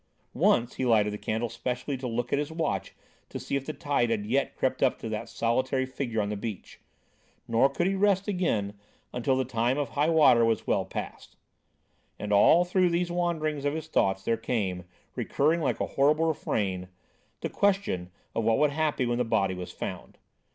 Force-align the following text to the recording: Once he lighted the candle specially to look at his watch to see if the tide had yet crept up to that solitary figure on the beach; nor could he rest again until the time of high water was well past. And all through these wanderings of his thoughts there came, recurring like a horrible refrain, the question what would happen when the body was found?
Once 0.33 0.77
he 0.77 0.83
lighted 0.83 1.13
the 1.13 1.17
candle 1.19 1.47
specially 1.47 1.95
to 1.95 2.07
look 2.07 2.33
at 2.33 2.39
his 2.39 2.51
watch 2.51 2.95
to 3.29 3.37
see 3.39 3.55
if 3.55 3.67
the 3.67 3.71
tide 3.71 4.09
had 4.09 4.25
yet 4.25 4.55
crept 4.55 4.81
up 4.81 4.97
to 4.97 5.07
that 5.07 5.29
solitary 5.29 5.85
figure 5.85 6.19
on 6.19 6.29
the 6.29 6.35
beach; 6.35 6.79
nor 7.47 7.69
could 7.69 7.85
he 7.85 7.93
rest 7.93 8.27
again 8.27 8.73
until 9.13 9.37
the 9.37 9.45
time 9.45 9.77
of 9.77 9.89
high 9.89 10.09
water 10.09 10.43
was 10.43 10.65
well 10.65 10.85
past. 10.85 11.35
And 12.17 12.33
all 12.33 12.65
through 12.65 12.89
these 12.89 13.11
wanderings 13.11 13.63
of 13.63 13.75
his 13.75 13.87
thoughts 13.87 14.23
there 14.25 14.37
came, 14.37 14.85
recurring 15.15 15.61
like 15.61 15.79
a 15.79 15.85
horrible 15.85 16.25
refrain, 16.25 16.87
the 17.41 17.49
question 17.49 18.09
what 18.33 18.57
would 18.57 18.71
happen 18.71 19.07
when 19.07 19.19
the 19.19 19.23
body 19.23 19.53
was 19.53 19.71
found? 19.71 20.17